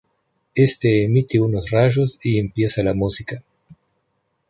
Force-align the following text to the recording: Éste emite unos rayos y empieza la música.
Éste 0.55 1.03
emite 1.03 1.39
unos 1.39 1.69
rayos 1.69 2.17
y 2.23 2.39
empieza 2.39 2.81
la 2.81 2.95
música. 2.95 3.43